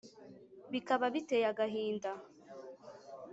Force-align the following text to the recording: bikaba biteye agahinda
bikaba 0.71 1.05
biteye 1.13 1.45
agahinda 1.51 2.11